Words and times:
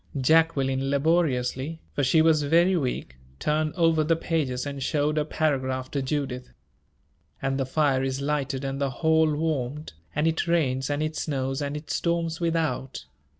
Jacqueline, 0.19 0.89
laboriously 0.89 1.79
for 1.93 2.03
she 2.03 2.23
was 2.23 2.41
very 2.41 2.75
weak 2.75 3.17
turned 3.39 3.71
over 3.75 4.03
the 4.03 4.15
pages 4.15 4.65
and 4.65 4.81
showed 4.81 5.15
a 5.15 5.23
paragraph 5.23 5.91
to 5.91 6.01
Judith: 6.01 6.49
"And 7.39 7.59
the 7.59 7.67
fire 7.67 8.01
is 8.03 8.19
lighted 8.19 8.63
and 8.63 8.81
the 8.81 8.89
hall 8.89 9.31
warmed, 9.31 9.93
and 10.15 10.25
it 10.25 10.47
rains 10.47 10.89
and 10.89 11.03
it 11.03 11.15
snows 11.15 11.61
and 11.61 11.77
it 11.77 11.91
storms 11.91 12.39
without. 12.39 13.05